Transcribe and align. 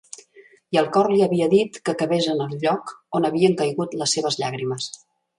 I 0.75 0.77
el 0.81 0.87
cor 0.93 1.09
li 1.09 1.19
havia 1.25 1.49
dit 1.51 1.75
que 1.89 1.93
cavés 1.99 2.29
en 2.33 2.41
el 2.45 2.55
lloc 2.63 2.93
on 3.19 3.27
havien 3.29 3.53
caigut 3.59 3.93
les 4.03 4.15
seves 4.17 4.39
llàgrimes. 4.45 4.89